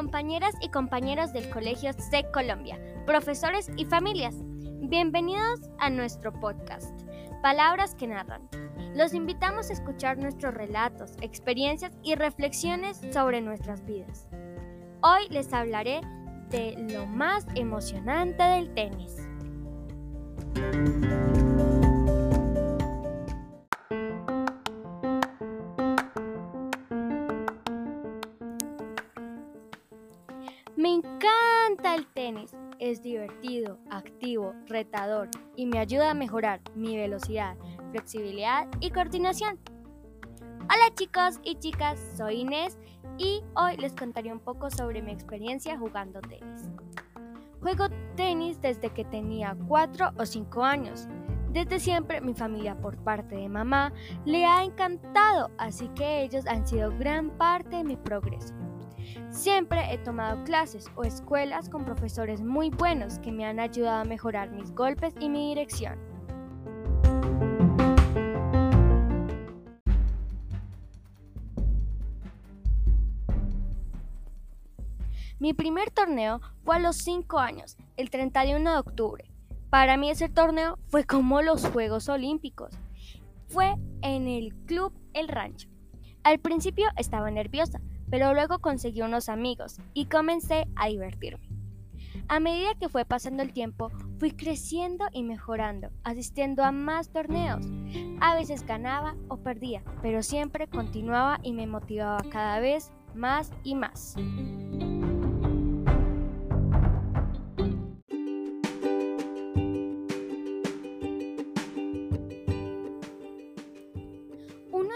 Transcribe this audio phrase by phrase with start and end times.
[0.00, 4.34] compañeras y compañeros del Colegio C Colombia, profesores y familias.
[4.80, 6.98] Bienvenidos a nuestro podcast,
[7.42, 8.48] Palabras que Narran.
[8.94, 14.26] Los invitamos a escuchar nuestros relatos, experiencias y reflexiones sobre nuestras vidas.
[15.02, 16.00] Hoy les hablaré
[16.48, 19.16] de lo más emocionante del tenis.
[30.80, 32.56] Me encanta el tenis.
[32.78, 37.54] Es divertido, activo, retador y me ayuda a mejorar mi velocidad,
[37.90, 39.58] flexibilidad y coordinación.
[40.62, 42.78] Hola chicos y chicas, soy Inés
[43.18, 46.62] y hoy les contaré un poco sobre mi experiencia jugando tenis.
[47.60, 51.08] Juego tenis desde que tenía 4 o 5 años.
[51.52, 53.92] Desde siempre mi familia por parte de mamá
[54.24, 58.54] le ha encantado, así que ellos han sido gran parte de mi progreso.
[59.30, 64.04] Siempre he tomado clases o escuelas con profesores muy buenos que me han ayudado a
[64.04, 65.98] mejorar mis golpes y mi dirección.
[75.40, 79.24] Mi primer torneo fue a los 5 años, el 31 de octubre.
[79.70, 82.74] Para mí ese torneo fue como los Juegos Olímpicos.
[83.48, 85.68] Fue en el Club El Rancho.
[86.24, 91.48] Al principio estaba nerviosa, pero luego conseguí unos amigos y comencé a divertirme.
[92.28, 97.66] A medida que fue pasando el tiempo, fui creciendo y mejorando, asistiendo a más torneos.
[98.20, 103.74] A veces ganaba o perdía, pero siempre continuaba y me motivaba cada vez más y
[103.74, 104.14] más.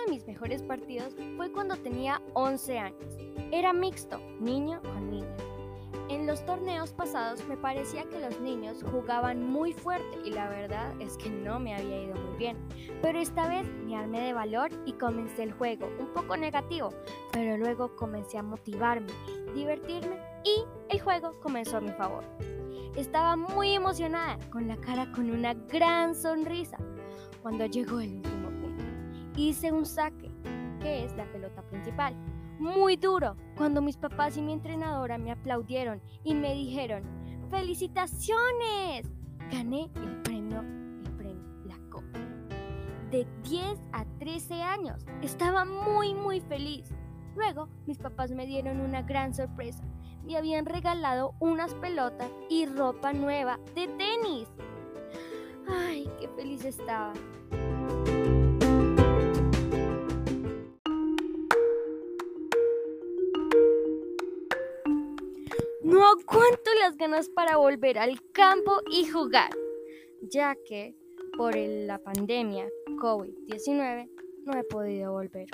[0.09, 3.17] Mejores partidos fue cuando tenía 11 años.
[3.51, 5.37] Era mixto, niño con niña.
[6.09, 10.93] En los torneos pasados me parecía que los niños jugaban muy fuerte y la verdad
[11.01, 12.59] es que no me había ido muy bien.
[13.01, 16.91] Pero esta vez me armé de valor y comencé el juego, un poco negativo,
[17.33, 19.13] pero luego comencé a motivarme,
[19.55, 22.25] divertirme y el juego comenzó a mi favor.
[22.97, 26.77] Estaba muy emocionada, con la cara con una gran sonrisa,
[27.43, 28.21] cuando llegó el
[29.37, 30.31] hice un saque,
[30.81, 32.15] que es la pelota principal.
[32.59, 37.03] Muy duro, cuando mis papás y mi entrenadora me aplaudieron y me dijeron,
[37.51, 39.11] ¡Felicitaciones!
[39.51, 42.19] Gané el premio, el premio, la copa.
[43.11, 45.05] De 10 a 13 años.
[45.23, 46.89] Estaba muy, muy feliz.
[47.37, 49.85] Luego, mis papás me dieron una gran sorpresa.
[50.25, 54.49] Me habían regalado unas pelotas y ropa nueva de tenis.
[55.69, 57.13] ¡Ay, qué feliz estaba!
[65.95, 69.53] No aguanto las ganas para volver al campo y jugar,
[70.23, 70.93] ya que
[71.37, 72.69] por la pandemia
[73.01, 74.11] COVID-19
[74.45, 75.47] no he podido volver.